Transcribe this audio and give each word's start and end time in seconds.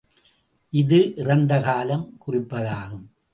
இது 0.73 0.99
இறந்த 1.15 1.61
காலம் 1.61 2.17
குறிப்பதாகும். 2.25 3.05